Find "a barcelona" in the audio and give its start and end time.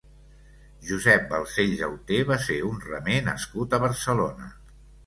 3.79-4.55